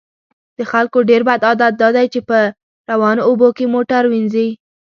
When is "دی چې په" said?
1.95-2.37